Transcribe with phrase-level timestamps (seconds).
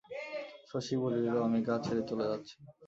[0.69, 2.55] শশী বলিল, আমি গা ছেড়ে চলে যাচ্ছি।